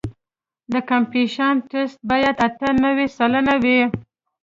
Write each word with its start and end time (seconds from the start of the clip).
د 0.71 0.73
کمپکشن 0.89 1.53
ټسټ 1.69 1.97
باید 2.09 2.35
اته 2.47 2.67
نوي 2.83 3.07
سلنه 3.17 3.55
وي 3.63 3.79